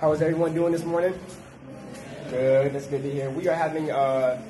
[0.00, 1.12] How is everyone doing this morning?
[2.30, 3.30] Good, that's good to hear.
[3.30, 4.40] We are having uh,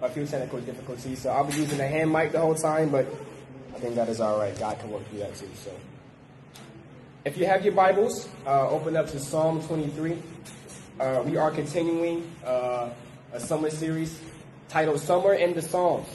[0.00, 3.06] a few technical difficulties, so I'll be using a hand mic the whole time, but
[3.76, 4.58] I think that is all right.
[4.58, 5.50] God can work through that too.
[5.56, 5.70] So,
[7.26, 10.16] if you have your Bibles, uh, open up to Psalm 23.
[10.98, 12.88] Uh, we are continuing uh,
[13.34, 14.18] a summer series
[14.70, 16.08] titled "Summer in the Psalms."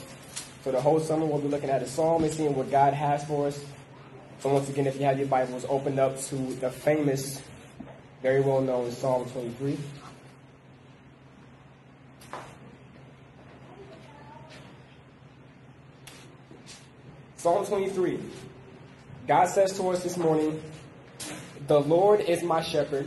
[0.64, 3.24] So the whole summer we'll be looking at a psalm and seeing what God has
[3.24, 3.64] for us.
[4.40, 7.40] So once again, if you have your Bibles, open up to the famous,
[8.24, 9.76] very well known Psalm 23.
[17.36, 18.18] Psalm 23.
[19.28, 20.62] God says to us this morning,
[21.66, 23.06] The Lord is my shepherd,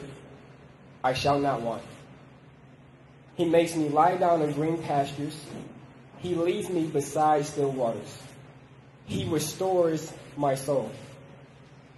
[1.04, 1.82] I shall not want.
[3.38, 5.36] He makes me lie down in green pastures.
[6.20, 8.16] He leads me beside still waters.
[9.08, 10.92] He restores my soul.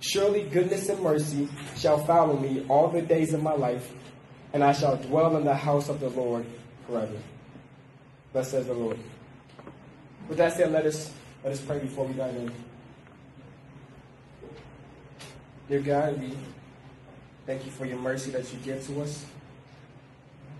[0.00, 3.92] Surely goodness and mercy shall follow me all the days of my life,
[4.54, 6.46] and I shall dwell in the house of the Lord
[6.86, 7.18] forever.
[8.32, 8.98] Thus says the Lord.
[10.28, 11.12] With that said, let us
[11.44, 12.52] let us pray before we dive in.
[15.68, 16.36] Dear God, we
[17.46, 19.24] thank you for your mercy that you give to us.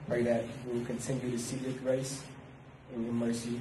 [0.06, 2.22] Pray that we will continue to see your grace
[2.94, 3.60] and your mercy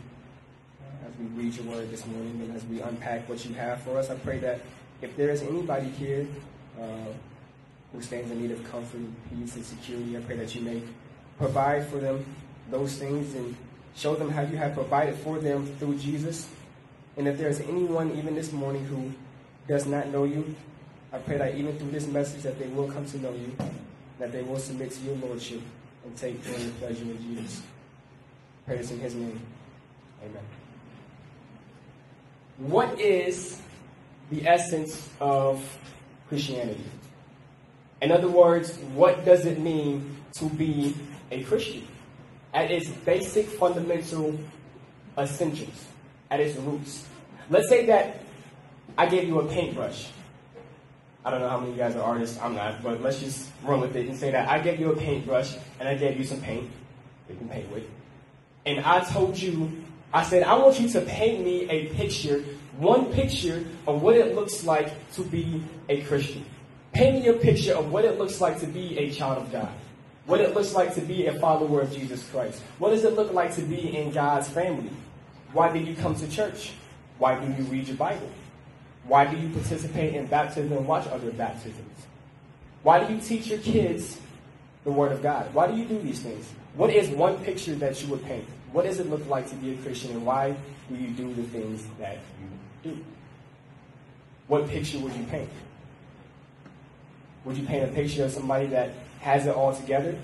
[1.05, 3.97] as we read your word this morning and as we unpack what you have for
[3.97, 4.09] us.
[4.09, 4.61] I pray that
[5.01, 6.27] if there is anybody here
[6.79, 7.11] uh,
[7.93, 10.81] who stands in need of comfort, peace, and security, I pray that you may
[11.37, 12.25] provide for them
[12.69, 13.55] those things and
[13.95, 16.49] show them how you have provided for them through Jesus.
[17.17, 19.11] And if there is anyone even this morning who
[19.67, 20.55] does not know you,
[21.11, 23.55] I pray that even through this message that they will come to know you,
[24.19, 25.61] that they will submit to your lordship
[26.05, 27.61] and take joy and pleasure in Jesus.
[28.65, 29.39] Pray this in his name.
[30.23, 30.43] Amen.
[32.57, 33.61] What is
[34.29, 35.63] the essence of
[36.27, 36.83] Christianity?
[38.01, 40.95] In other words, what does it mean to be
[41.31, 41.87] a Christian?
[42.53, 44.39] At its basic fundamental
[45.17, 45.85] essentials,
[46.31, 47.05] at its roots.
[47.49, 48.21] Let's say that
[48.97, 50.07] I gave you a paintbrush
[51.23, 52.39] I don't know how many of you guys are artists.
[52.41, 54.95] I'm not, but let's just run with it and say that I gave you a
[54.95, 56.71] paintbrush and I gave you some paint
[57.29, 57.83] you can paint with.
[58.65, 62.43] And I told you, I said, I want you to paint me a picture,
[62.79, 66.45] one picture of what it looks like to be a Christian.
[66.93, 69.69] Paint me a picture of what it looks like to be a child of God.
[70.25, 72.61] What it looks like to be a follower of Jesus Christ.
[72.77, 74.91] What does it look like to be in God's family?
[75.51, 76.71] Why do you come to church?
[77.17, 78.29] Why do you read your Bible?
[79.03, 82.05] Why do you participate in baptism and watch other baptisms?
[82.83, 84.19] Why do you teach your kids
[84.85, 85.53] the Word of God?
[85.53, 86.49] Why do you do these things?
[86.75, 88.47] What is one picture that you would paint?
[88.71, 90.55] What does it look like to be a Christian, and why
[90.89, 93.05] do you do the things that you do?
[94.47, 95.49] What picture would you paint?
[97.45, 98.91] Would you paint a picture of somebody that
[99.21, 100.17] has it all together?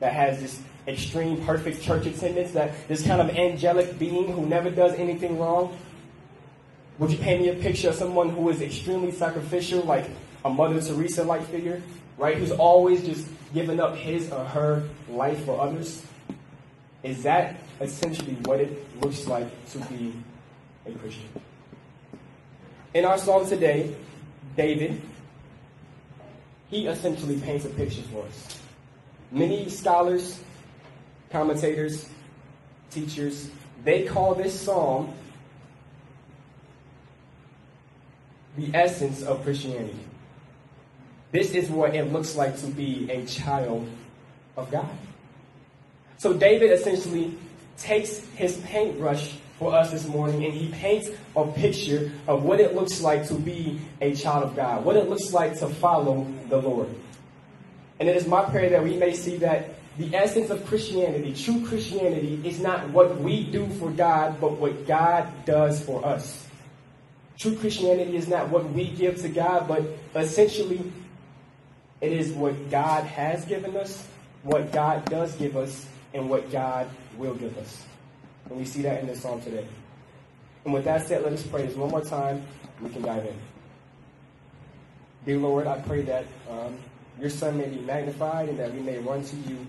[0.00, 4.70] That has this extreme perfect church attendance, that this kind of angelic being who never
[4.70, 5.76] does anything wrong?
[6.98, 10.10] Would you paint me a picture of someone who is extremely sacrificial, like
[10.44, 11.82] a Mother Teresa like figure,
[12.18, 12.36] right?
[12.36, 16.04] Who's always just giving up his or her life for others?
[17.02, 20.12] Is that essentially what it looks like to be
[20.86, 21.28] a Christian?
[22.94, 23.94] In our psalm today,
[24.56, 25.00] David,
[26.68, 28.60] he essentially paints a picture for us.
[29.30, 30.40] Many scholars,
[31.30, 32.08] commentators,
[32.90, 33.50] teachers,
[33.84, 35.12] they call this psalm
[38.56, 39.98] the essence of Christianity.
[41.32, 43.88] This is what it looks like to be a child
[44.56, 44.90] of God.
[46.22, 47.36] So David essentially
[47.76, 52.76] takes his paintbrush for us this morning and he paints a picture of what it
[52.76, 56.58] looks like to be a child of God, what it looks like to follow the
[56.58, 56.88] Lord.
[57.98, 61.66] And it is my prayer that we may see that the essence of Christianity, true
[61.66, 66.46] Christianity, is not what we do for God, but what God does for us.
[67.36, 69.82] True Christianity is not what we give to God, but
[70.14, 70.92] essentially
[72.00, 74.06] it is what God has given us,
[74.44, 77.84] what God does give us, and what God will give us.
[78.48, 79.66] And we see that in this psalm today.
[80.64, 82.44] And with that said, let us pray this one more time.
[82.80, 83.34] We can dive in.
[85.24, 86.76] Dear Lord, I pray that um,
[87.20, 89.66] your Son may be magnified and that we may run to you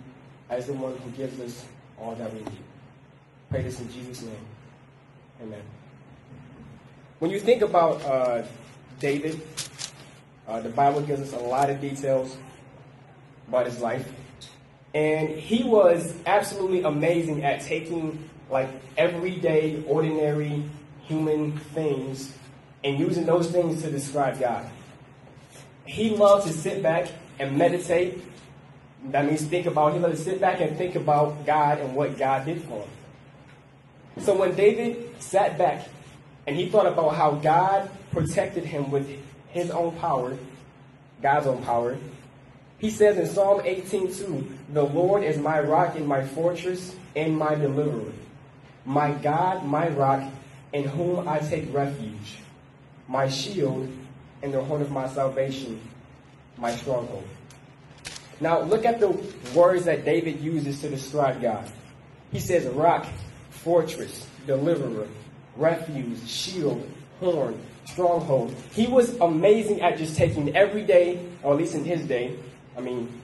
[0.50, 1.66] as the one who gives us
[2.00, 2.60] all that we need.
[3.50, 4.46] Pray this in Jesus' name.
[5.42, 5.62] Amen.
[7.20, 8.44] When you think about uh,
[9.00, 9.40] David,
[10.48, 12.36] uh, the Bible gives us a lot of details
[13.48, 14.12] about his life.
[14.94, 20.64] And he was absolutely amazing at taking like everyday, ordinary
[21.02, 22.32] human things
[22.84, 24.70] and using those things to describe God.
[25.86, 27.10] He loved to sit back
[27.40, 28.22] and meditate.
[29.06, 32.18] That means think about, he loved to sit back and think about God and what
[32.18, 34.24] God did for him.
[34.24, 35.88] So when David sat back
[36.46, 39.10] and he thought about how God protected him with
[39.50, 40.38] his own power,
[41.22, 41.98] God's own power,
[42.84, 47.56] he says in Psalm 18:2, "The Lord is my rock and my fortress and my
[47.56, 48.12] deliverer,
[48.84, 50.22] my God, my rock,
[50.74, 52.40] in whom I take refuge,
[53.08, 53.88] my shield
[54.42, 55.80] and the horn of my salvation,
[56.58, 57.24] my stronghold."
[58.42, 59.16] Now look at the
[59.56, 61.64] words that David uses to describe God.
[62.34, 63.06] He says rock,
[63.50, 65.08] fortress, deliverer,
[65.56, 66.86] refuge, shield,
[67.22, 68.54] horn, stronghold.
[68.74, 72.36] He was amazing at just taking every day, or at least in his day,
[72.78, 73.22] I mean,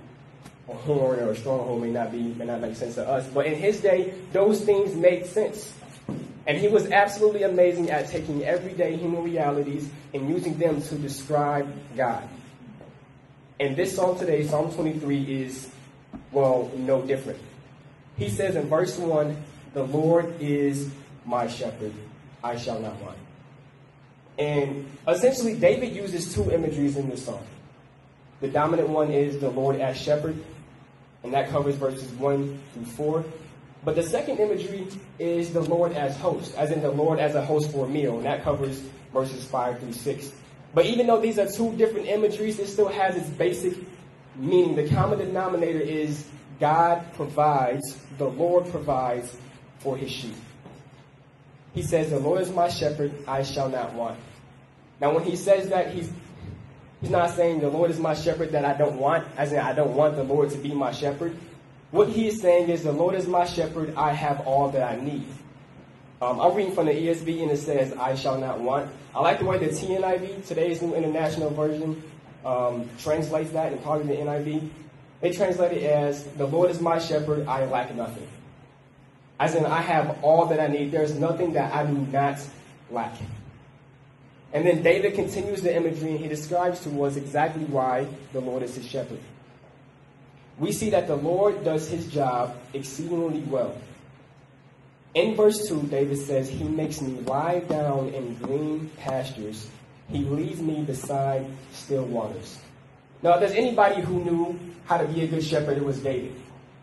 [0.69, 3.45] a horn or a stronghold may not be may not make sense to us, but
[3.45, 5.73] in his day, those things made sense.
[6.47, 11.71] And he was absolutely amazing at taking everyday human realities and using them to describe
[11.95, 12.27] God.
[13.59, 15.69] And this psalm today, Psalm 23, is,
[16.31, 17.39] well, no different.
[18.17, 19.43] He says in verse 1,
[19.73, 20.89] The Lord is
[21.25, 21.93] my shepherd,
[22.43, 23.17] I shall not want.
[24.39, 27.45] And essentially, David uses two imageries in this song.
[28.41, 30.37] The dominant one is the Lord as shepherd,
[31.23, 33.25] and that covers verses 1 through 4.
[33.83, 34.87] But the second imagery
[35.19, 38.17] is the Lord as host, as in the Lord as a host for a meal,
[38.17, 38.81] and that covers
[39.13, 40.31] verses 5 through 6.
[40.73, 43.73] But even though these are two different imageries, it still has its basic
[44.35, 44.75] meaning.
[44.75, 46.25] The common denominator is
[46.59, 49.35] God provides, the Lord provides
[49.79, 50.35] for his sheep.
[51.73, 54.19] He says, The Lord is my shepherd, I shall not want.
[54.99, 56.11] Now, when he says that, he's,
[57.01, 59.73] he's not saying the Lord is my shepherd that I don't want, as in I
[59.73, 61.35] don't want the Lord to be my shepherd.
[61.91, 65.01] What he is saying is, The Lord is my shepherd, I have all that I
[65.01, 65.25] need.
[66.21, 68.91] Um, I'm reading from the ESV and it says, I shall not want.
[69.15, 72.03] I like the way the TNIV, today's New International Version,
[72.45, 74.69] um, translates that, and probably the NIV.
[75.21, 78.27] They translate it as, The Lord is my shepherd, I lack nothing.
[79.39, 80.91] As in, I have all that I need.
[80.91, 82.39] There's nothing that I do not
[82.91, 83.13] lack.
[84.51, 88.63] And then David continues the imagery and he describes to us exactly why the Lord
[88.63, 89.19] is his shepherd.
[90.57, 93.75] We see that the Lord does his job exceedingly well.
[95.13, 99.67] In verse 2, David says, He makes me lie down in green pastures.
[100.09, 102.59] He leads me beside still waters.
[103.21, 106.33] Now, if there's anybody who knew how to be a good shepherd, it was David.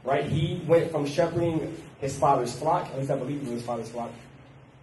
[0.04, 0.24] Right?
[0.24, 3.88] He went from shepherding his father's flock, at least I believe it was his father's
[3.88, 4.10] flock.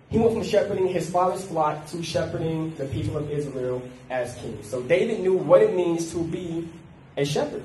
[0.10, 4.60] He went from shepherding his father's flock to shepherding the people of Israel as king.
[4.62, 6.70] So David knew what it means to be
[7.18, 7.64] a shepherd.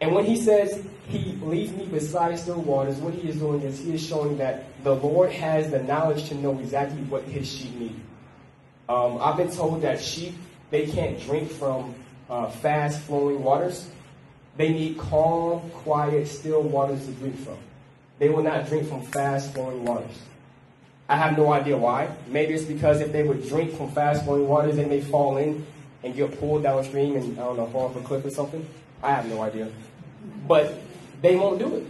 [0.00, 3.78] And when he says he leads me beside still waters, what he is doing is
[3.78, 7.72] he is showing that the Lord has the knowledge to know exactly what his sheep
[7.76, 8.00] need.
[8.88, 10.34] Um, I've been told that sheep,
[10.70, 11.94] they can't drink from
[12.28, 13.88] uh, fast flowing waters.
[14.56, 17.58] They need calm, quiet, still waters to drink from.
[18.18, 20.18] They will not drink from fast flowing waters.
[21.08, 22.08] I have no idea why.
[22.28, 25.66] Maybe it's because if they would drink from fast flowing waters, they may fall in
[26.02, 28.66] and get pulled downstream and, I don't know, fall off a cliff or something.
[29.02, 29.68] I have no idea.
[30.46, 30.80] But
[31.20, 31.86] they won't do it.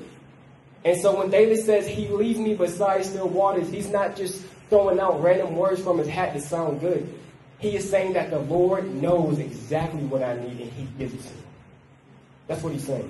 [0.85, 4.99] And so when David says he leads me beside still waters, he's not just throwing
[4.99, 7.13] out random words from his hat to sound good.
[7.59, 11.23] He is saying that the Lord knows exactly what I need and he gives it
[11.23, 11.43] to me.
[12.49, 13.09] That's what he's saying.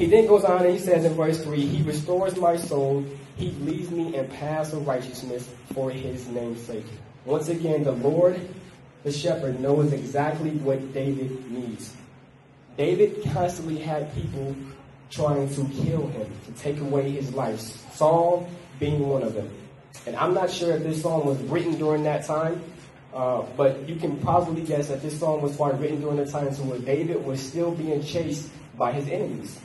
[0.00, 3.04] He then goes on and he says in verse 3 He restores my soul,
[3.36, 6.86] He leads me in paths of righteousness for His name's sake.
[7.26, 8.40] Once again, the Lord,
[9.02, 11.94] the shepherd, knows exactly what David needs.
[12.78, 14.56] David constantly had people
[15.10, 17.60] trying to kill him, to take away his life,
[17.92, 19.50] Saul being one of them.
[20.06, 22.62] And I'm not sure if this song was written during that time,
[23.12, 26.46] uh, but you can probably guess that this song was probably written during the time
[26.66, 29.60] where David was still being chased by his enemies.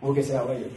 [0.00, 0.70] We'll get to that later.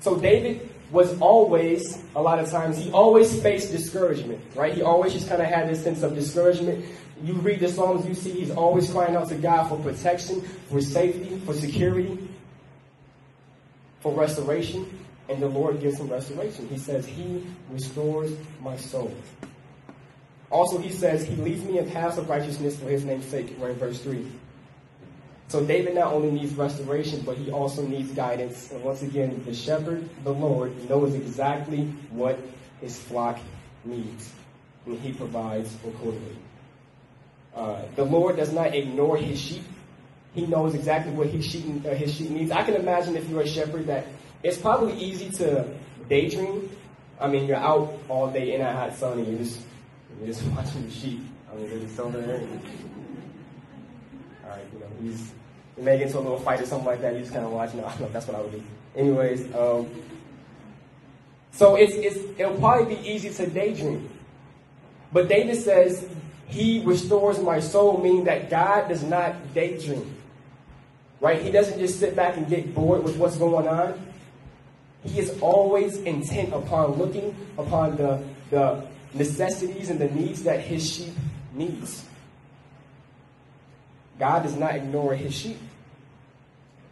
[0.00, 4.74] So David was always, a lot of times, he always faced discouragement, right?
[4.74, 6.84] He always just kind of had this sense of discouragement.
[7.22, 10.80] You read the Psalms, you see he's always crying out to God for protection, for
[10.80, 12.18] safety, for security,
[14.00, 14.86] for restoration,
[15.28, 16.68] and the Lord gives him restoration.
[16.68, 19.14] He says, He restores my soul.
[20.50, 23.54] Also, he says, He leads me in paths of righteousness for his name's sake.
[23.58, 24.26] We're in verse 3.
[25.52, 28.70] So David not only needs restoration, but he also needs guidance.
[28.70, 32.38] And once again, the shepherd, the Lord, knows exactly what
[32.80, 33.38] his flock
[33.84, 34.32] needs,
[34.86, 36.38] and he provides accordingly.
[37.54, 39.62] Uh, the Lord does not ignore his sheep.
[40.34, 42.50] He knows exactly what his sheep, uh, his sheep needs.
[42.50, 44.06] I can imagine if you're a shepherd that
[44.42, 45.68] it's probably easy to
[46.08, 46.70] daydream.
[47.20, 49.60] I mean, you're out all day in that hot sun and you're just,
[50.16, 51.20] you're just watching the sheep.
[51.52, 52.40] I mean, they're just over there.
[54.44, 55.30] All right, you know, he's,
[55.76, 57.14] you may get into a little fight or something like that.
[57.14, 57.74] You just kind of watch.
[57.74, 57.96] No, I.
[58.12, 58.62] That's what I would do.
[58.94, 59.88] Anyways, um,
[61.52, 64.08] so it's, it's, it'll probably be easy to daydream.
[65.12, 66.08] But David says,
[66.46, 70.16] He restores my soul, meaning that God does not daydream.
[71.20, 71.40] Right?
[71.40, 74.06] He doesn't just sit back and get bored with what's going on.
[75.04, 80.88] He is always intent upon looking upon the, the necessities and the needs that his
[80.90, 81.14] sheep
[81.54, 82.04] needs.
[84.18, 85.58] God does not ignore his sheep.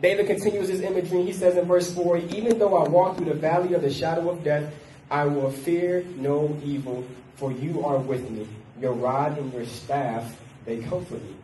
[0.00, 1.23] David continues his imagery.
[1.25, 4.31] He says in verse 4 Even though I walk through the valley of the shadow
[4.31, 4.73] of death,
[5.11, 7.05] I will fear no evil,
[7.37, 8.47] for you are with me.
[8.81, 11.35] Your rod and your staff, they comfort me.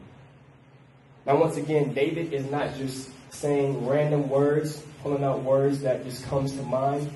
[1.27, 6.25] Now, once again, David is not just saying random words, pulling out words that just
[6.25, 7.11] comes to mind.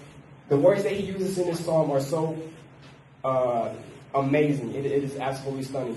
[0.49, 2.37] The words that he uses in this psalm are so
[3.25, 3.73] uh,
[4.15, 4.75] amazing.
[4.75, 5.97] It, it is absolutely stunning.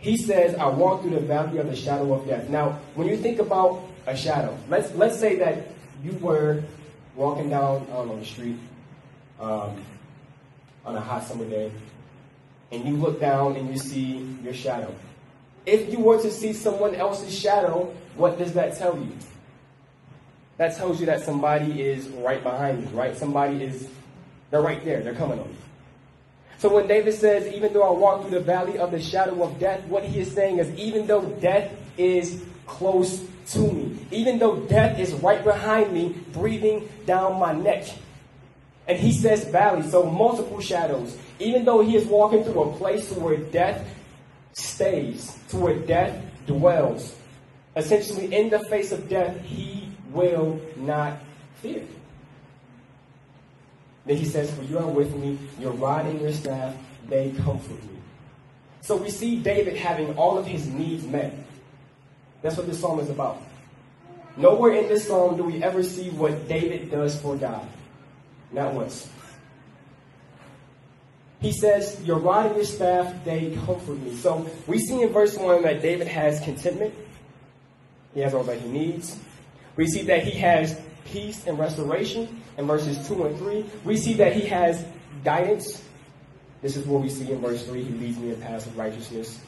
[0.00, 2.48] He says, I walk through the valley of the shadow of death.
[2.48, 5.68] Now, when you think about a shadow, let's, let's say that
[6.02, 6.62] you were
[7.14, 8.56] walking down on the street
[9.38, 9.76] um,
[10.86, 11.70] on a hot summer day,
[12.72, 14.94] and you look down and you see your shadow.
[15.66, 19.12] If you were to see someone else's shadow, what does that tell you?
[20.56, 23.16] That tells you that somebody is right behind you, right?
[23.16, 23.88] Somebody is,
[24.50, 25.56] they're right there, they're coming on you.
[26.60, 29.58] So when David says, even though I walk through the valley of the shadow of
[29.58, 34.56] death, what he is saying is, even though death is close to me, even though
[34.66, 37.88] death is right behind me, breathing down my neck.
[38.86, 41.16] And he says valley, so multiple shadows.
[41.38, 43.82] Even though he is walking through a place where death
[44.52, 47.16] stays, to where death dwells.
[47.74, 51.20] Essentially, in the face of death, he will not
[51.62, 51.86] fear.
[54.06, 56.74] Then he says, For you are with me, your rod and your staff,
[57.08, 57.98] they comfort me.
[58.80, 61.34] So we see David having all of his needs met.
[62.42, 63.42] That's what this psalm is about.
[64.36, 67.66] Nowhere in this psalm do we ever see what David does for God.
[68.52, 69.08] Not once.
[71.40, 74.14] He says, Your rod and your staff, they comfort me.
[74.16, 76.94] So we see in verse 1 that David has contentment.
[78.14, 79.18] He has all that he needs.
[79.76, 80.80] We see that he has
[81.10, 83.64] peace and restoration in verses 2 and 3.
[83.84, 84.84] We see that he has
[85.24, 85.82] guidance.
[86.62, 87.82] This is what we see in verse 3.
[87.82, 89.40] He leads me in paths of righteousness.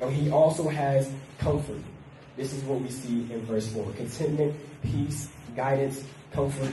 [0.00, 1.80] And he also has comfort.
[2.36, 3.92] This is what we see in verse 4.
[3.92, 6.02] Contentment, peace, guidance,
[6.32, 6.72] comfort.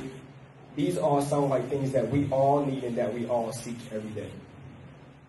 [0.75, 4.12] These all sound like things that we all need and that we all seek every
[4.12, 4.29] day.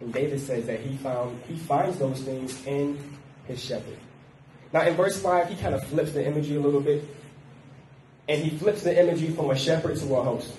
[0.00, 2.98] And David says that he found he finds those things in
[3.46, 3.98] his shepherd.
[4.72, 7.04] Now in verse 5, he kind of flips the imagery a little bit
[8.30, 10.54] and he flips the imagery from a shepherd to a host.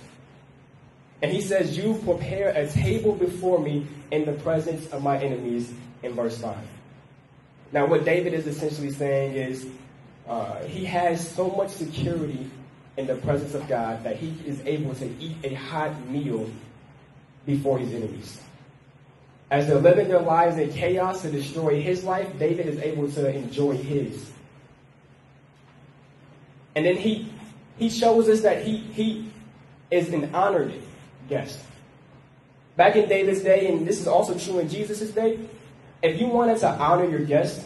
[1.22, 5.72] And he says, You prepare a table before me in the presence of my enemies,
[6.04, 6.58] in verse 5.
[7.72, 9.68] Now, what David is essentially saying is
[10.28, 12.46] uh, he has so much security
[12.98, 16.50] in the presence of God that he is able to eat a hot meal
[17.46, 18.42] before his enemies.
[19.50, 23.34] As they're living their lives in chaos to destroy his life, David is able to
[23.34, 24.30] enjoy his.
[26.75, 27.31] And then he
[27.82, 29.26] he shows us that he, he
[29.90, 30.72] is an honored
[31.28, 31.60] guest.
[32.76, 35.40] Back in David's day, and this is also true in Jesus' day,
[36.04, 37.66] if you wanted to honor your guest,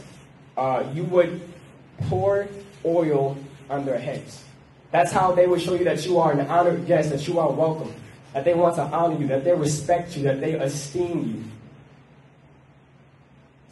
[0.55, 1.41] uh, you would
[2.07, 2.47] pour
[2.85, 3.37] oil
[3.69, 4.41] on their heads.
[4.89, 7.51] That's how they would show you that you are an honored guest, that you are
[7.51, 7.93] welcome,
[8.31, 11.43] that they want to honor you, that they respect you, that they esteem you.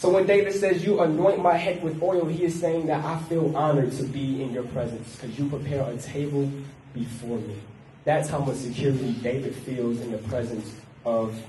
[0.04, 3.18] So when David says, You anoint my head with oil, he is saying that I
[3.30, 6.52] feel honored to be in your presence because you prepare a table
[6.94, 7.56] before me.
[8.04, 11.42] That's how much security David feels in the presence of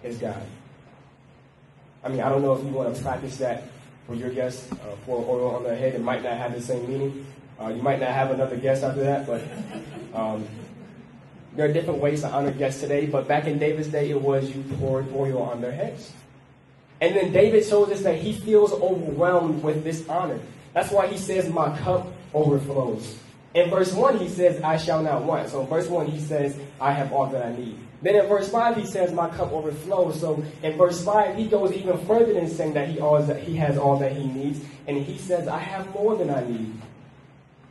[0.00, 0.42] his God.
[2.02, 3.64] I mean, I don't know if you want to practice that
[4.06, 5.94] for your guests, uh, pour oil on their head.
[5.94, 7.26] It might not have the same meaning.
[7.60, 9.44] Uh, you might not have another guest after that, but
[10.18, 10.48] um,
[11.54, 13.04] there are different ways to honor guests today.
[13.04, 16.14] But back in David's day, it was you poured oil on their heads.
[17.00, 20.38] And then David shows us that he feels overwhelmed with this honor.
[20.74, 23.18] That's why he says, My cup overflows.
[23.54, 25.48] In verse 1, he says, I shall not want.
[25.48, 27.78] So in verse 1, he says, I have all that I need.
[28.02, 30.20] Then in verse 5, he says, My cup overflows.
[30.20, 33.76] So in verse 5, he goes even further than saying that he, always, he has
[33.76, 34.60] all that he needs.
[34.86, 36.80] And he says, I have more than I need.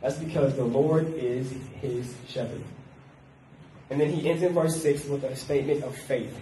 [0.00, 2.62] That's because the Lord is his shepherd.
[3.90, 6.38] And then he ends in verse 6 with a statement of faith.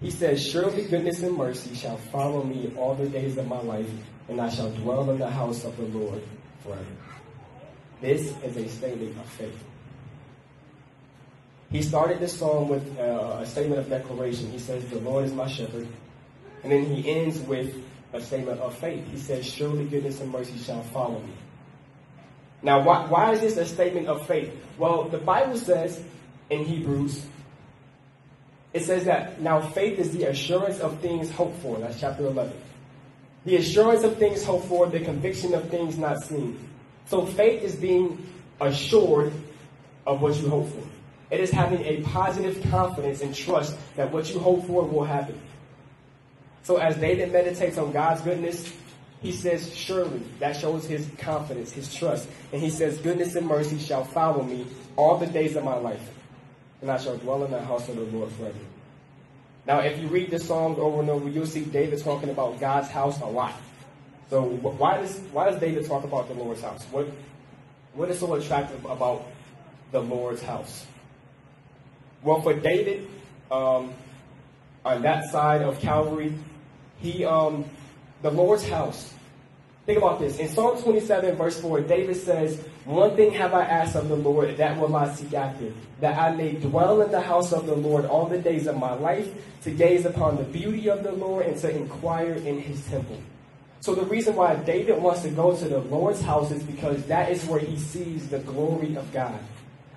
[0.00, 3.90] He says, Surely goodness and mercy shall follow me all the days of my life,
[4.28, 6.22] and I shall dwell in the house of the Lord
[6.62, 6.84] forever.
[8.00, 9.64] This is a statement of faith.
[11.70, 14.50] He started this song with uh, a statement of declaration.
[14.50, 15.86] He says, The Lord is my shepherd.
[16.62, 17.74] And then he ends with
[18.12, 19.06] a statement of faith.
[19.10, 21.32] He says, Surely goodness and mercy shall follow me.
[22.62, 24.52] Now, why, why is this a statement of faith?
[24.78, 26.02] Well, the Bible says
[26.50, 27.24] in Hebrews,
[28.72, 31.78] it says that now faith is the assurance of things hoped for.
[31.78, 32.52] That's chapter 11.
[33.44, 36.68] The assurance of things hoped for, the conviction of things not seen.
[37.06, 38.26] So faith is being
[38.60, 39.32] assured
[40.06, 40.82] of what you hope for.
[41.30, 45.40] It is having a positive confidence and trust that what you hope for will happen.
[46.62, 48.72] So as David meditates on God's goodness,
[49.22, 52.28] he says, surely that shows his confidence, his trust.
[52.52, 56.02] And he says, goodness and mercy shall follow me all the days of my life.
[56.80, 58.58] And I shall dwell in the house of the Lord forever.
[59.66, 62.88] Now, if you read the Psalms over and over, you'll see David talking about God's
[62.88, 63.54] house a lot.
[64.30, 66.84] So why does why does David talk about the Lord's house?
[66.92, 67.08] What
[67.94, 69.26] what is so attractive about
[69.90, 70.86] the Lord's house?
[72.22, 73.08] Well, for David,
[73.50, 73.92] um,
[74.84, 76.32] on that side of Calvary,
[77.00, 77.64] he um,
[78.22, 79.12] the Lord's house.
[79.90, 80.38] Think about this.
[80.38, 84.56] In Psalm 27, verse 4, David says, One thing have I asked of the Lord,
[84.58, 88.04] that will I seek after, that I may dwell in the house of the Lord
[88.04, 89.28] all the days of my life,
[89.64, 93.20] to gaze upon the beauty of the Lord and to inquire in his temple.
[93.80, 97.32] So the reason why David wants to go to the Lord's house is because that
[97.32, 99.40] is where he sees the glory of God.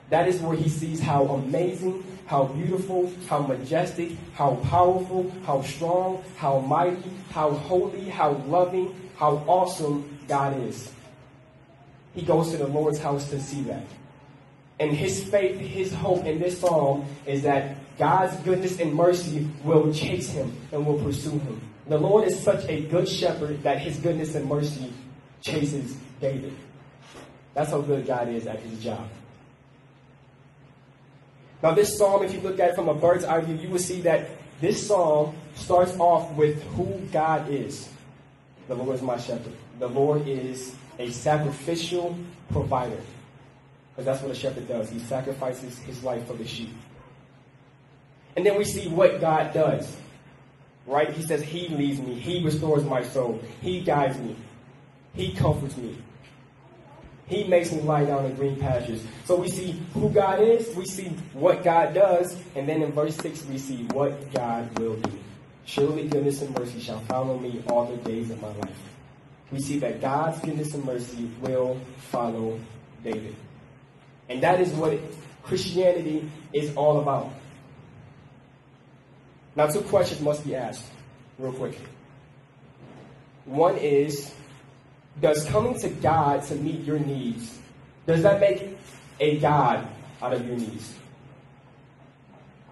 [0.09, 6.23] That is where he sees how amazing, how beautiful, how majestic, how powerful, how strong,
[6.37, 10.91] how mighty, how holy, how loving, how awesome God is.
[12.13, 13.85] He goes to the Lord's house to see that.
[14.79, 19.93] And his faith, his hope in this psalm is that God's goodness and mercy will
[19.93, 21.61] chase him and will pursue him.
[21.87, 24.91] The Lord is such a good shepherd that his goodness and mercy
[25.41, 26.53] chases David.
[27.53, 29.07] That's how good God is at his job.
[31.61, 33.79] Now, this psalm, if you look at it from a bird's eye view, you will
[33.79, 37.87] see that this psalm starts off with who God is.
[38.67, 39.53] The Lord is my shepherd.
[39.79, 42.17] The Lord is a sacrificial
[42.51, 43.01] provider.
[43.91, 44.89] Because that's what a shepherd does.
[44.89, 46.73] He sacrifices his life for the sheep.
[48.35, 49.95] And then we see what God does.
[50.85, 51.11] Right?
[51.11, 52.15] He says, He leads me.
[52.15, 53.41] He restores my soul.
[53.61, 54.35] He guides me.
[55.13, 55.95] He comforts me.
[57.27, 59.03] He makes me lie down in green pastures.
[59.25, 63.15] So we see who God is, we see what God does, and then in verse
[63.17, 65.22] 6 we see what God will do.
[65.65, 68.77] Surely goodness and mercy shall follow me all the days of my life.
[69.51, 72.59] We see that God's goodness and mercy will follow
[73.03, 73.35] David.
[74.29, 74.99] And that is what
[75.43, 77.31] Christianity is all about.
[79.55, 80.85] Now, two questions must be asked,
[81.37, 81.77] real quick.
[83.45, 84.33] One is,
[85.21, 87.59] does coming to God to meet your needs,
[88.07, 88.77] does that make
[89.19, 89.87] a God
[90.21, 90.95] out of your needs?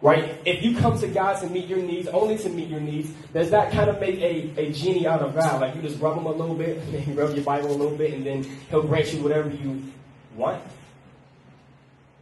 [0.02, 0.40] Right?
[0.46, 3.52] If you come to God to meet your needs, only to meet your needs, does
[3.52, 5.62] that kind of make a, a genie out of God?
[5.62, 7.96] Like you just rub him a little bit, and you rub your Bible a little
[7.96, 9.84] bit, and then he'll grant you whatever you
[10.36, 10.64] want?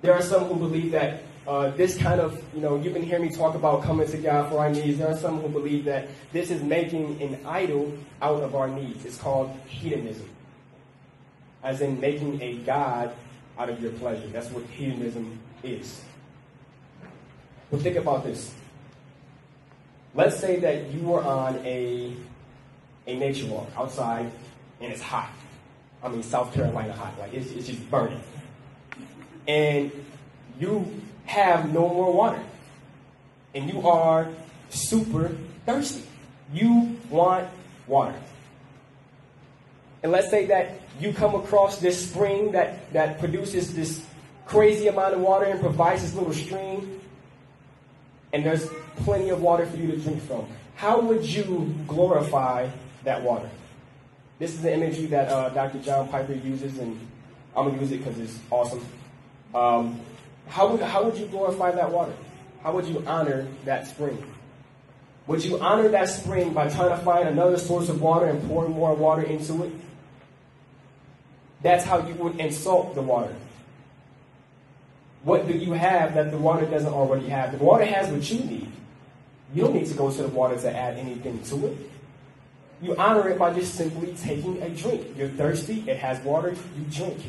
[0.02, 3.20] There are some who believe that uh, this kind of, you know, you can hear
[3.20, 5.00] me talk about coming to God for our needs.
[5.00, 9.06] There are some who believe that this is making an idol out of our needs.
[9.06, 10.30] It's called hedonism,
[11.64, 13.14] as in making a God
[13.58, 14.28] out of your pleasure.
[14.28, 16.02] That's what hedonism is.
[17.72, 18.54] But think about this.
[20.16, 22.16] Let's say that you are on a,
[23.06, 24.32] a nature walk outside
[24.82, 25.30] and it's hot.
[26.02, 27.18] I mean, South Carolina hot.
[27.20, 28.22] Like, it's, it's just burning.
[29.48, 29.92] And
[30.60, 32.42] you have no more water.
[33.54, 34.30] And you are
[34.70, 36.04] super thirsty.
[36.54, 37.50] You want
[37.88, 38.16] water.
[40.02, 44.06] And let's say that you come across this spring that, that produces this
[44.46, 47.02] crazy amount of water and provides this little stream,
[48.34, 50.48] and there's plenty of water for you to drink from.
[50.76, 52.70] How would you glorify
[53.04, 53.50] that water?
[54.38, 55.80] This is the imagery that uh, Dr.
[55.80, 57.00] John Piper uses, and
[57.56, 58.86] I'm to use it because it's awesome.
[59.54, 60.00] Um,
[60.48, 62.14] how would, how would you glorify that water?
[62.64, 64.24] How would you honor that spring?
[65.28, 68.72] Would you honor that spring by trying to find another source of water and pouring
[68.72, 69.74] more water into it?
[71.62, 73.36] that's how you would insult the water.
[75.24, 77.58] What do you have that the water doesn't already have?
[77.58, 78.72] The water has what you need.
[79.54, 81.78] You don't need to go to the water to add anything to it.
[82.82, 85.18] You honor it by just simply taking a drink.
[85.18, 87.20] You're thirsty, it has water, you drink.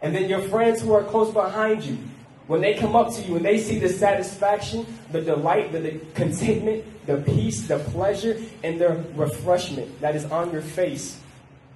[0.00, 1.98] And then your friends who are close behind you,
[2.46, 6.00] when they come up to you and they see the satisfaction, the delight, the, the
[6.14, 11.18] contentment, the peace, the pleasure, and the refreshment that is on your face,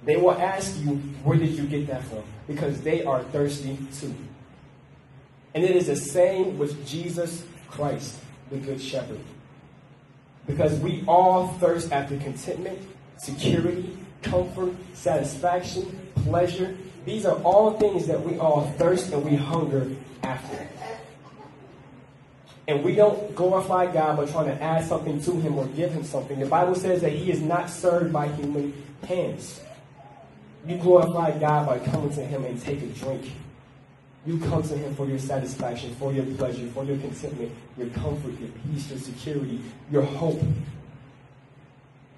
[0.03, 2.23] they will ask you, where did you get that from?
[2.47, 4.13] Because they are thirsty too.
[5.53, 8.17] And it is the same with Jesus Christ,
[8.51, 9.19] the Good Shepherd.
[10.45, 12.79] Because we all thirst after contentment,
[13.17, 16.75] security, comfort, satisfaction, pleasure.
[17.05, 19.89] These are all things that we all thirst and we hunger
[20.23, 20.67] after.
[22.67, 26.03] And we don't glorify God by trying to add something to Him or give Him
[26.03, 26.39] something.
[26.39, 28.73] The Bible says that He is not served by human
[29.07, 29.61] hands.
[30.67, 33.31] You glorify God by coming to Him and take a drink.
[34.27, 38.37] You come to Him for your satisfaction, for your pleasure, for your contentment, your comfort,
[38.41, 40.41] your peace, your security, your hope.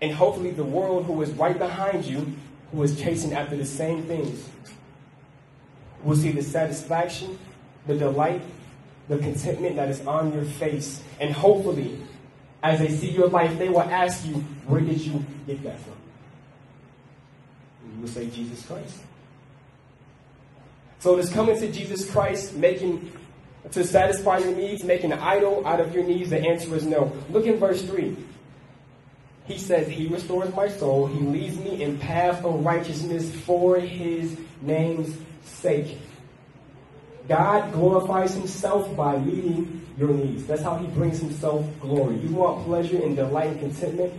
[0.01, 2.35] And hopefully, the world who is right behind you,
[2.71, 4.49] who is chasing after the same things,
[6.03, 7.37] will see the satisfaction,
[7.85, 8.41] the delight,
[9.07, 11.03] the contentment that is on your face.
[11.19, 12.01] And hopefully,
[12.63, 14.33] as they see your life, they will ask you,
[14.65, 15.93] Where did you get that from?
[17.83, 18.97] And you will say, Jesus Christ.
[20.99, 23.11] So it is coming to Jesus Christ, making
[23.71, 26.29] to satisfy your needs, making an idol out of your needs.
[26.29, 27.11] The answer is no.
[27.29, 28.15] Look in verse 3.
[29.45, 31.07] He says, He restores my soul.
[31.07, 35.97] He leads me in path of righteousness for his name's sake.
[37.27, 40.45] God glorifies himself by meeting your needs.
[40.45, 42.17] That's how he brings himself glory.
[42.17, 44.13] You want pleasure and delight and contentment?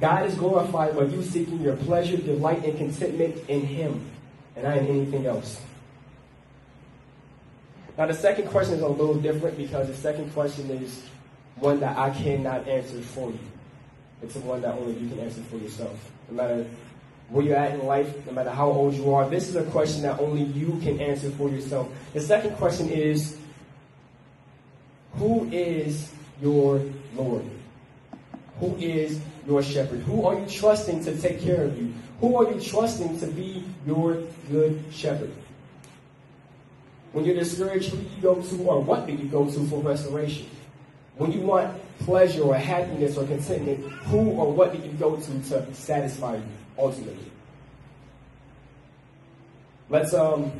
[0.00, 4.10] God is glorified by you seeking your pleasure, delight, and contentment in him
[4.56, 5.60] and I in anything else.
[7.96, 11.02] Now, the second question is a little different because the second question is
[11.56, 13.38] one that I cannot answer for you.
[14.22, 16.10] It's one that only you can answer for yourself.
[16.30, 16.66] No matter
[17.28, 20.02] where you're at in life, no matter how old you are, this is a question
[20.02, 21.88] that only you can answer for yourself.
[22.12, 23.36] The second question is
[25.14, 26.10] Who is
[26.42, 26.82] your
[27.14, 27.44] Lord?
[28.60, 30.00] Who is your shepherd?
[30.00, 31.92] Who are you trusting to take care of you?
[32.24, 35.30] Who are you trusting to be your good shepherd?
[37.12, 39.82] When you're discouraged, who do you go to or what do you go to for
[39.82, 40.48] restoration?
[41.18, 45.42] When you want pleasure or happiness or contentment, who or what do you go to
[45.50, 46.42] to satisfy you
[46.78, 47.30] ultimately?
[49.90, 50.50] Let's um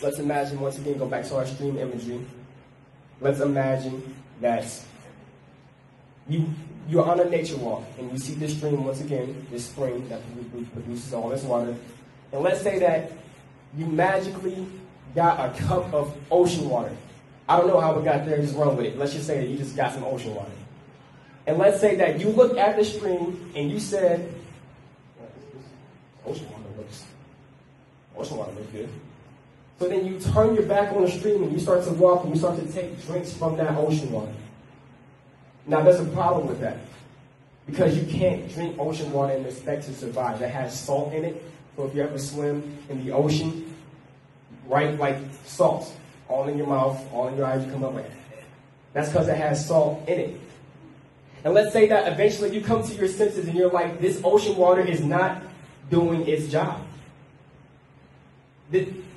[0.00, 2.24] let's imagine once again go back to our stream imagery.
[3.20, 4.64] Let's imagine that
[6.26, 6.48] you
[6.90, 10.20] you're on a nature walk and you see this stream once again, this spring that
[10.72, 11.76] produces all this water.
[12.32, 13.12] And let's say that
[13.76, 14.66] you magically
[15.14, 16.94] got a cup of ocean water.
[17.48, 18.98] I don't know how we got there, just run with it.
[18.98, 20.50] Let's just say that you just got some ocean water.
[21.46, 24.34] And let's say that you look at the stream and you said,
[26.26, 27.04] ocean water looks,
[28.16, 28.88] ocean water looks good.
[29.78, 32.34] So then you turn your back on the stream and you start to walk and
[32.34, 34.32] you start to take drinks from that ocean water.
[35.70, 36.78] Now there's a problem with that.
[37.64, 40.42] Because you can't drink ocean water and expect to survive.
[40.42, 41.44] It has salt in it.
[41.76, 43.72] So if you ever swim in the ocean,
[44.66, 45.94] right, like salt,
[46.28, 48.10] all in your mouth, all in your eyes, you come up with.
[48.94, 50.40] That's because it has salt in it.
[51.44, 54.56] And let's say that eventually you come to your senses and you're like, this ocean
[54.56, 55.40] water is not
[55.88, 56.84] doing its job.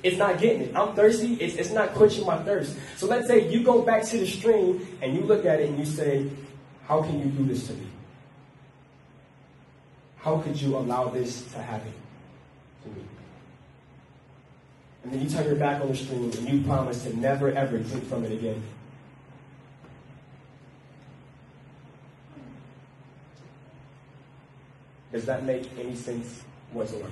[0.04, 0.76] It's not getting it.
[0.76, 1.32] I'm thirsty.
[1.36, 2.76] It's, it's not quenching my thirst.
[2.98, 5.78] So let's say you go back to the stream and you look at it and
[5.78, 6.28] you say,
[6.86, 7.86] How can you do this to me?
[10.18, 11.92] How could you allow this to happen
[12.82, 13.02] to me?
[15.02, 17.78] And then you turn your back on the stream and you promise to never ever
[17.78, 18.62] drink from it again.
[25.12, 27.08] Does that make any sense whatsoever?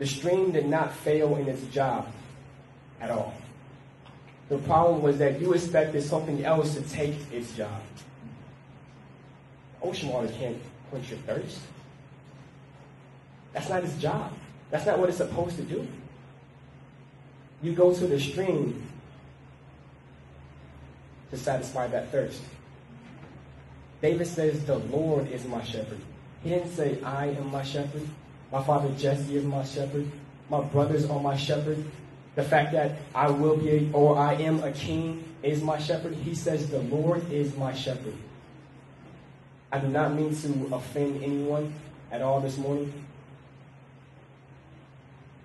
[0.00, 2.10] The stream did not fail in its job
[3.02, 3.34] at all.
[4.48, 7.82] The problem was that you expected something else to take its job.
[9.82, 10.56] Ocean water can't
[10.88, 11.60] quench your thirst.
[13.52, 14.32] That's not its job.
[14.70, 15.86] That's not what it's supposed to do.
[17.62, 18.82] You go to the stream
[21.30, 22.40] to satisfy that thirst.
[24.00, 26.00] David says, The Lord is my shepherd.
[26.42, 28.08] He didn't say, I am my shepherd.
[28.52, 30.10] My father Jesse is my shepherd.
[30.48, 31.84] My brothers are my shepherd.
[32.34, 36.14] The fact that I will be a, or I am a king is my shepherd.
[36.14, 38.14] He says, The Lord is my shepherd.
[39.72, 41.72] I do not mean to offend anyone
[42.10, 42.92] at all this morning,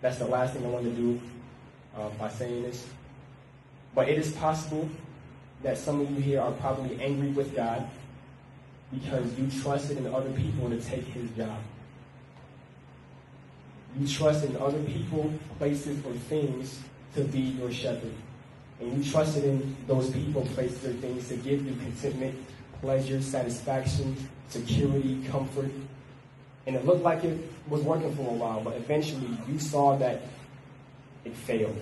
[0.02, 1.22] That's the last thing I want to do
[1.96, 2.88] uh, by saying this.
[3.94, 4.90] But it is possible
[5.62, 7.88] that some of you here are probably angry with God
[8.92, 11.58] because you trusted in other people to take his job.
[14.00, 16.80] You trust in other people, places, or things
[17.16, 18.14] to be your shepherd.
[18.80, 22.36] And you trusted in those people, places, or things to give you contentment,
[22.82, 24.16] pleasure, satisfaction,
[24.50, 25.72] security, comfort.
[26.68, 30.24] And it looked like it was working for a while, but eventually you saw that
[31.24, 31.80] it failed.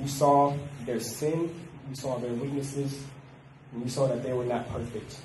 [0.00, 0.56] You saw
[0.86, 1.54] their sin,
[1.90, 3.02] you saw their weaknesses,
[3.72, 5.18] and you saw that they were not perfect.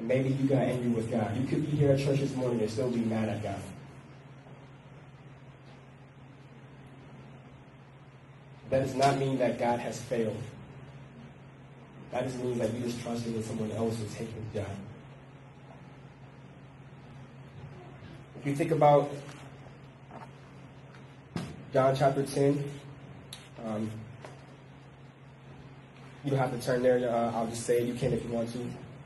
[0.00, 1.36] Maybe you got angry with God.
[1.36, 3.60] You could be here at church this morning and still be mad at God.
[8.70, 10.40] That does not mean that God has failed.
[12.12, 14.70] That just means that you just trusted in someone else to take his job.
[18.40, 19.10] If you think about
[21.72, 22.64] John chapter 10,
[23.64, 23.90] um,
[26.24, 27.08] you don't have to turn there.
[27.08, 27.86] Uh, I'll just say it.
[27.86, 28.70] You can if you want to.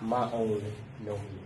[0.00, 0.62] My own
[1.04, 1.38] know me.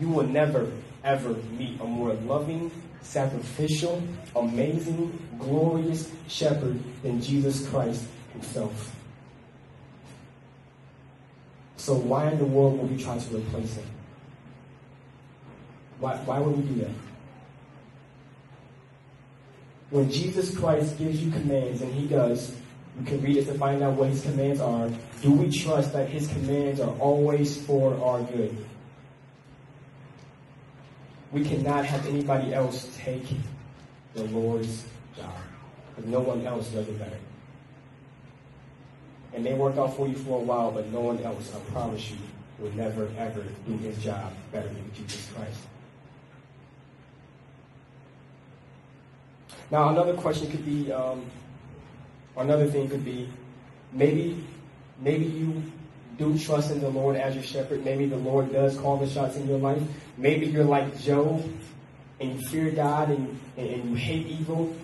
[0.00, 0.70] You will never,
[1.02, 2.70] ever meet a more loving,
[3.00, 4.02] sacrificial,
[4.34, 8.94] amazing, glorious shepherd than Jesus Christ himself.
[11.76, 13.86] So why in the world would we try to replace him?
[16.00, 16.90] Why, why would we do that?
[19.90, 22.56] When Jesus Christ gives you commands, and he does,
[22.98, 24.88] you can read it to find out what his commands are.
[25.20, 28.56] Do we trust that his commands are always for our good?
[31.32, 33.26] We cannot have anybody else take
[34.14, 34.84] the Lord's
[35.16, 35.34] job.
[35.94, 37.18] Because no one else does it better.
[39.32, 42.08] It may work out for you for a while, but no one else, I promise
[42.10, 42.18] you,
[42.60, 45.58] will never ever do his job better than Jesus Christ.
[49.72, 51.24] Now, another question could be, um,
[52.36, 53.28] another thing could be,
[53.92, 54.44] maybe,
[55.00, 55.62] maybe you
[56.18, 57.84] do trust in the Lord as your shepherd.
[57.84, 59.82] Maybe the Lord does call the shots in your life.
[60.16, 61.44] Maybe you're like Job
[62.20, 64.74] and you fear God and, and you hate evil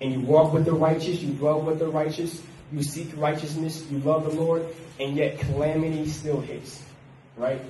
[0.00, 3.98] and you walk with the righteous, you dwell with the righteous, you seek righteousness, you
[3.98, 4.66] love the Lord,
[4.98, 6.82] and yet calamity still hits,
[7.36, 7.60] right?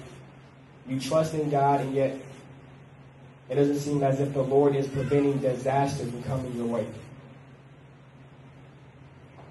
[0.89, 2.17] You trust in God and yet
[3.51, 6.87] it doesn't seem as if the Lord is preventing disaster from coming your way.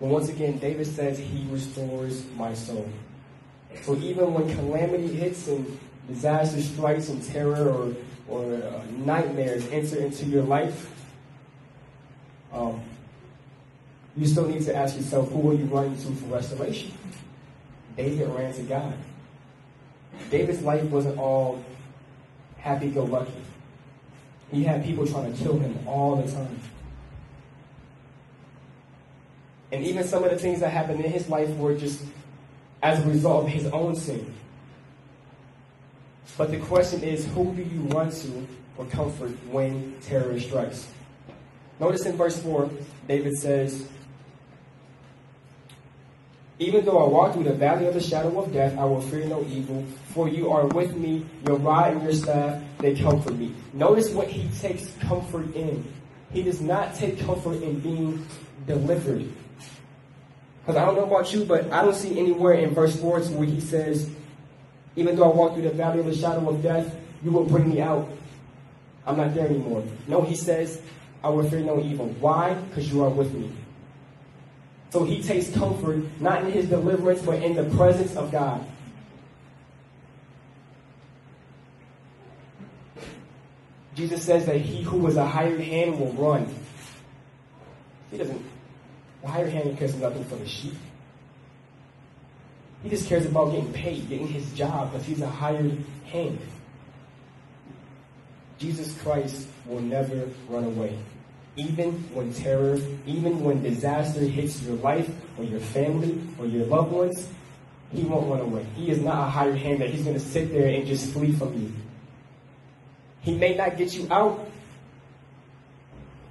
[0.02, 2.90] But once again, David says he restores my soul.
[3.84, 7.94] So even when calamity hits and disaster strikes and terror or,
[8.28, 10.90] or uh, nightmares enter into your life,
[12.52, 12.82] um,
[14.18, 16.92] you still need to ask yourself, who are you running to for restoration?
[17.96, 18.96] David ran to God.
[20.32, 21.64] David's life wasn't all
[22.58, 23.32] happy-go-lucky.
[24.52, 26.60] He had people trying to kill him all the time.
[29.72, 32.04] And even some of the things that happened in his life were just
[32.84, 34.34] as a result of his own sin.
[36.38, 40.88] But the question is, who do you run to for comfort when terror strikes?
[41.80, 42.70] Notice in verse 4,
[43.08, 43.88] David says,
[46.60, 49.26] Even though I walk through the valley of the shadow of death, I will fear
[49.26, 53.54] no evil, for you are with me, your rod and your staff, they comfort me.
[53.74, 55.84] Notice what he takes comfort in.
[56.32, 58.26] He does not take comfort in being
[58.68, 59.28] delivered.
[60.62, 63.48] Because I don't know about you, but I don't see anywhere in verse 4 where
[63.48, 64.10] he says,
[64.96, 67.70] even though I walk through the valley of the shadow of death, you will bring
[67.70, 68.10] me out.
[69.06, 69.84] I'm not there anymore.
[70.08, 70.82] No, he says,
[71.24, 72.08] I will fear no evil.
[72.20, 72.54] Why?
[72.54, 73.52] Because you are with me.
[74.92, 78.64] So he takes comfort not in his deliverance, but in the presence of God.
[83.96, 86.54] Jesus says that he who is a hired hand will run.
[88.10, 88.51] He doesn't
[89.22, 90.74] the hired hand cares nothing for the sheep.
[92.84, 96.40] He just cares about getting paid, getting his job, because he's a hired hand.
[98.58, 100.98] Jesus Christ will never run away.
[101.56, 106.92] Even when terror, even when disaster hits your life or your family or your loved
[106.92, 107.28] ones,
[107.92, 108.66] he won't run away.
[108.76, 111.34] He is not a hired hand that he's going to sit there and just flee
[111.34, 111.74] from you.
[113.22, 114.50] He may not get you out,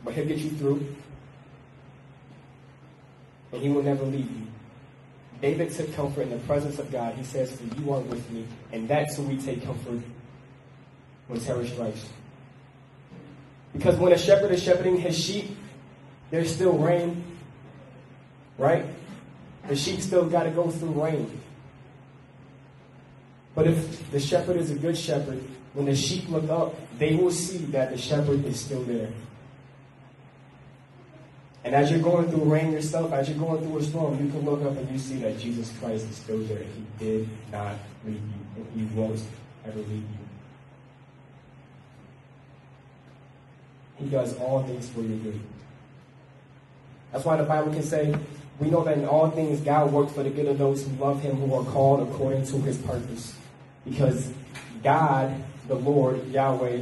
[0.04, 0.96] but he'll get you through.
[3.52, 4.46] And he will never leave you.
[5.40, 7.14] David took comfort in the presence of God.
[7.14, 8.46] He says, For you are with me.
[8.72, 10.00] And that's who we take comfort
[11.28, 12.06] when terror strikes.
[13.72, 15.56] Because when a shepherd is shepherding his sheep,
[16.30, 17.24] there's still rain,
[18.58, 18.84] right?
[19.68, 21.40] The sheep still got to go through rain.
[23.54, 25.42] But if the shepherd is a good shepherd,
[25.74, 29.10] when the sheep look up, they will see that the shepherd is still there.
[31.62, 34.44] And as you're going through rain yourself, as you're going through a storm, you can
[34.44, 36.58] look up and you see that Jesus Christ is still there.
[36.58, 39.22] He did not leave you, and He won't
[39.66, 40.04] ever leave you.
[43.98, 45.40] He does all things for your good.
[47.12, 48.14] That's why the Bible can say,
[48.58, 51.20] we know that in all things God works for the good of those who love
[51.20, 53.34] Him, who are called according to His purpose.
[53.84, 54.32] Because
[54.82, 55.34] God,
[55.68, 56.80] the Lord, Yahweh,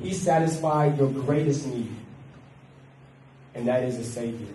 [0.00, 1.92] He satisfied your greatest need,
[3.54, 4.54] and that is a Savior.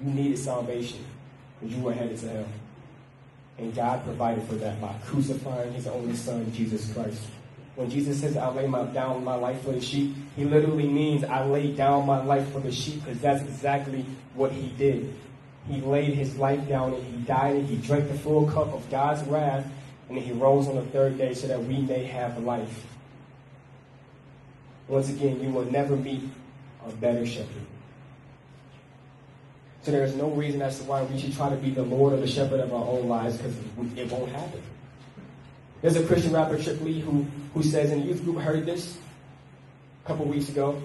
[0.00, 1.04] You needed salvation
[1.60, 2.48] because you were headed to hell.
[3.58, 7.22] And God provided for that by crucifying His only Son, Jesus Christ.
[7.74, 11.24] When Jesus says, I lay my, down my life for the sheep, he literally means
[11.24, 14.04] I lay down my life for the sheep because that's exactly
[14.34, 15.14] what he did.
[15.68, 18.88] He laid his life down and he died and he drank the full cup of
[18.90, 19.66] God's wrath
[20.08, 22.86] and he rose on the third day so that we may have life.
[24.88, 26.22] Once again, you will never meet
[26.86, 27.66] a better shepherd.
[29.86, 32.12] So there is no reason as to why we should try to be the Lord
[32.12, 33.54] or the shepherd of our own lives because
[33.96, 34.60] it won't happen.
[35.80, 38.98] There's a Christian rapper, Trip Lee, who, who says in the youth group, heard this
[40.04, 40.82] a couple weeks ago.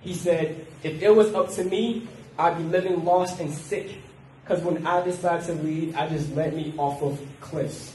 [0.00, 3.90] He said, if it was up to me, I'd be living lost and sick.
[4.42, 7.94] Because when I decide to lead, I just let me off of cliffs.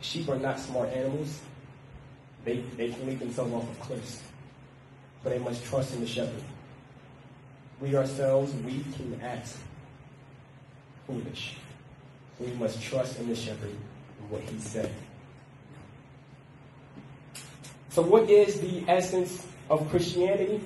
[0.00, 1.38] Sheep are not smart animals.
[2.46, 4.22] They, they can lead themselves off of cliffs.
[5.24, 6.42] But they must trust in the shepherd.
[7.80, 9.56] We ourselves, we can act
[11.06, 11.56] foolish.
[12.38, 14.92] We must trust in the shepherd and what he said.
[17.88, 20.60] So, what is the essence of Christianity?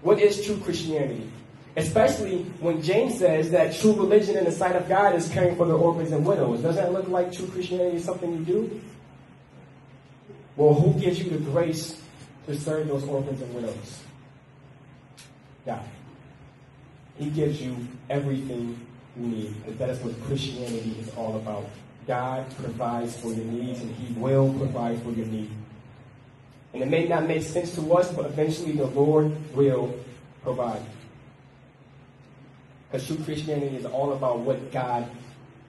[0.00, 1.30] What is true Christianity?
[1.76, 5.66] Especially when James says that true religion in the sight of God is caring for
[5.66, 6.60] the orphans and widows.
[6.62, 8.80] Does that look like true Christianity is something you do?
[10.56, 12.01] Well, who gives you the grace
[12.46, 14.02] to serve those orphans and widows?
[15.66, 15.84] God.
[17.18, 17.76] He gives you
[18.10, 18.78] everything
[19.16, 19.54] you need.
[19.62, 21.68] Because that is what Christianity is all about.
[22.06, 25.52] God provides for your needs, and He will provide for your needs.
[26.72, 29.94] And it may not make sense to us, but eventually the Lord will
[30.42, 30.82] provide.
[32.90, 35.08] Because true Christianity is all about what God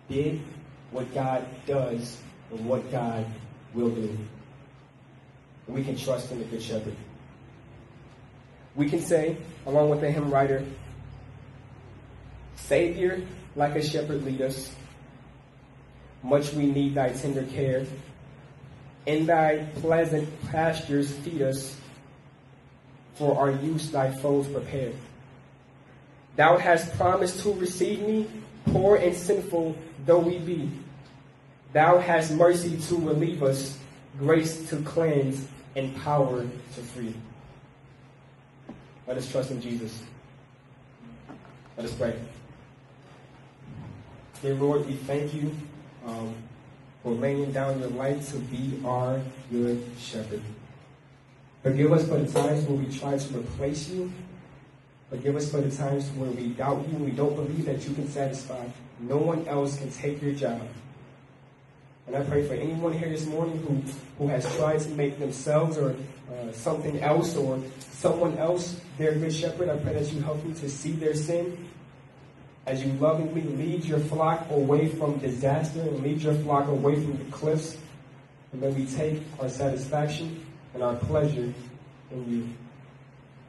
[0.09, 0.41] did,
[0.91, 2.17] what God does,
[2.51, 3.25] and what God
[3.73, 4.17] will do.
[5.67, 6.95] We can trust in the Good Shepherd.
[8.75, 10.65] We can say, along with the hymn writer,
[12.55, 13.21] Savior,
[13.55, 14.73] like a shepherd, lead us.
[16.23, 17.85] Much we need thy tender care.
[19.05, 21.75] In thy pleasant pastures feed us.
[23.15, 24.93] For our use thy foes prepare.
[26.35, 28.27] Thou hast promised to receive me,
[28.65, 30.71] poor and sinful though we be.
[31.73, 33.77] Thou hast mercy to relieve us,
[34.17, 35.47] grace to cleanse,
[35.95, 37.13] power to free.
[39.07, 40.01] Let us trust in Jesus.
[41.77, 42.15] Let us pray.
[44.41, 45.55] Dear Lord, we thank you
[46.05, 46.35] um,
[47.01, 50.41] for laying down your life to be our good shepherd.
[51.63, 54.11] Forgive us for the times when we try to replace you.
[55.09, 58.09] Forgive us for the times when we doubt you we don't believe that you can
[58.09, 58.65] satisfy.
[58.99, 60.61] No one else can take your job.
[62.07, 63.81] And I pray for anyone here this morning who,
[64.17, 65.95] who has tried to make themselves or
[66.29, 69.69] uh, something else or someone else their good shepherd.
[69.69, 71.69] I pray that you help them to see their sin
[72.65, 77.17] as you lovingly lead your flock away from disaster and lead your flock away from
[77.17, 77.77] the cliffs.
[78.51, 81.53] And may we take our satisfaction and our pleasure
[82.11, 82.49] in you.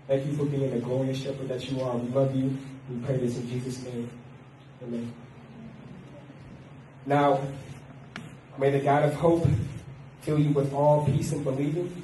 [0.06, 1.96] Thank you for being the glorious shepherd that you are.
[1.96, 2.56] We love you.
[2.90, 4.10] We pray this in Jesus' name.
[4.82, 5.12] Amen.
[7.06, 7.40] Now,
[8.58, 9.46] may the God of hope
[10.22, 12.02] fill you with all peace and believing,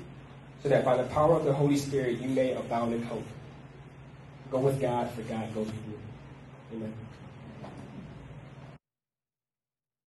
[0.63, 3.27] so that by the power of the Holy Spirit you may abound in hope.
[4.51, 5.99] Go with God, for God goes with you.
[6.75, 6.93] Amen.